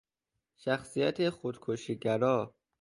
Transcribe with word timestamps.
شخصیت 0.57 1.29
خودکشی 1.29 1.95
گرا 1.99 2.55